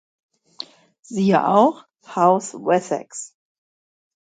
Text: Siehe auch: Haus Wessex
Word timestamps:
Siehe 1.01 1.47
auch: 1.47 1.85
Haus 2.07 2.55
Wessex 2.55 3.35